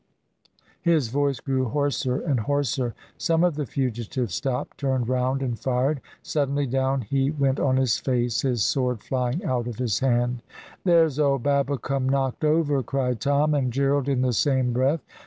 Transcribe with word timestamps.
His 0.81 1.09
voice 1.09 1.39
grew 1.39 1.69
hoarser 1.69 2.19
and 2.27 2.39
hoarser. 2.39 2.93
Some 3.19 3.43
of 3.43 3.53
the 3.53 3.67
fugitives 3.67 4.33
stopped, 4.33 4.79
turned 4.79 5.07
round, 5.07 5.43
and 5.43 5.59
fired. 5.59 6.01
Suddenly, 6.23 6.65
down 6.65 7.01
he 7.01 7.29
went 7.29 7.59
on 7.59 7.77
his 7.77 7.99
face, 7.99 8.41
his 8.41 8.63
sword 8.63 9.03
flying 9.03 9.45
out 9.45 9.67
of 9.67 9.77
his 9.77 9.99
hand. 9.99 10.41
"There's 10.83 11.19
old 11.19 11.43
Babbicome 11.43 12.09
knocked 12.09 12.43
over," 12.43 12.81
cried 12.81 13.19
Tom 13.19 13.53
and 13.53 13.71
Gerald 13.71 14.09
in 14.09 14.23
the 14.23 14.33
same 14.33 14.73
breath. 14.73 15.03